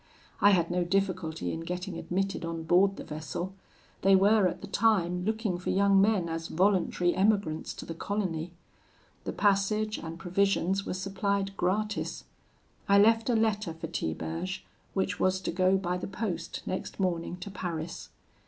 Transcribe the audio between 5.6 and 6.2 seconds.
young